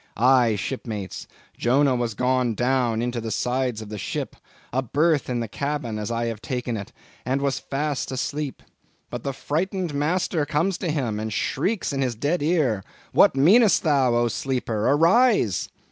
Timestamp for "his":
12.01-12.15